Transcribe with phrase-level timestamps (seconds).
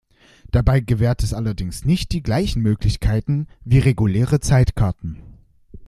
[0.49, 5.21] Dabei gewährt es allerdings nicht die gleichen Möglichkeiten wie reguläre Zeitkarten.